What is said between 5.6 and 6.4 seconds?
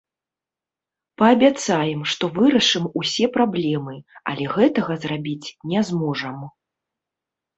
не зможам.